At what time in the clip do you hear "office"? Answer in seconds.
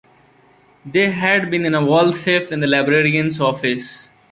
3.39-4.09